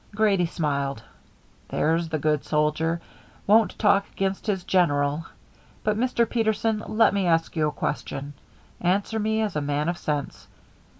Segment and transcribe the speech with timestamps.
[0.15, 1.03] Grady smiled.
[1.69, 2.99] "There's the good soldier.
[3.45, 5.27] Won't talk against his general.
[5.83, 6.27] But, Mr.
[6.27, 8.33] Peterson, let me ask you a question;
[8.79, 10.47] answer me as a man of sense.